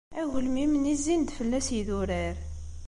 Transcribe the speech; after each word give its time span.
Agelmim-nni 0.19 0.95
zzin-d 1.01 1.29
fell-as 1.37 1.67
yidurar. 1.75 2.35